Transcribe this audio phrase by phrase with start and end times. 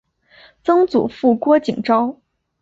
[0.63, 2.19] 曾祖父郭景昭。